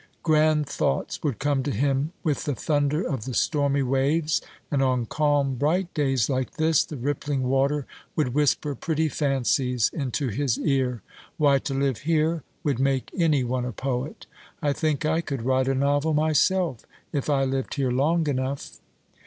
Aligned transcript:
Grand 0.23 0.65
thoughts 0.67 1.21
would 1.21 1.37
come 1.37 1.61
to 1.61 1.69
him 1.69 2.11
with 2.23 2.45
the 2.45 2.55
thunder 2.55 3.03
of 3.07 3.25
the 3.25 3.35
stormy 3.35 3.83
waves; 3.83 4.41
and 4.71 4.81
on 4.81 5.05
calm 5.05 5.53
bright 5.53 5.93
days 5.93 6.27
like 6.27 6.55
this 6.57 6.83
the 6.83 6.97
rippling 6.97 7.43
water 7.43 7.85
would 8.15 8.33
whisper 8.33 8.73
pretty 8.73 9.07
fancies 9.07 9.91
into 9.93 10.29
his 10.29 10.57
ear. 10.57 11.03
Why, 11.37 11.59
to 11.59 11.75
live 11.75 11.99
here 11.99 12.41
would 12.63 12.79
make 12.79 13.11
any 13.15 13.43
one 13.43 13.63
a 13.63 13.71
poet. 13.71 14.25
I 14.59 14.73
think 14.73 15.05
I 15.05 15.21
could 15.21 15.43
write 15.43 15.67
a 15.67 15.75
novel 15.75 16.15
myself, 16.15 16.83
if 17.13 17.29
I 17.29 17.43
lived 17.43 17.75
here 17.75 17.91
long 17.91 18.27
enough." 18.27 18.79